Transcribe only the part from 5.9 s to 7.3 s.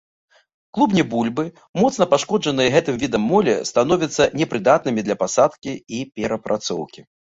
і перапрацоўкі.